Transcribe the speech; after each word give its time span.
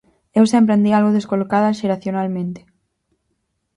Eu 0.39 0.45
sempre 0.53 0.73
andei 0.75 0.93
algo 0.95 1.15
descolocada 1.17 1.77
xeracionalmente. 1.79 2.61